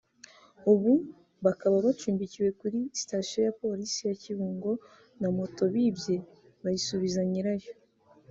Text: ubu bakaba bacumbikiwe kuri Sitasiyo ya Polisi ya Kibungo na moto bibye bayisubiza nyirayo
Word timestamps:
ubu 0.71 0.93
bakaba 1.45 1.75
bacumbikiwe 1.85 2.49
kuri 2.59 2.79
Sitasiyo 2.99 3.39
ya 3.47 3.55
Polisi 3.61 3.99
ya 4.09 4.15
Kibungo 4.23 4.71
na 5.21 5.27
moto 5.37 5.63
bibye 5.73 6.15
bayisubiza 6.63 7.21
nyirayo 7.31 7.71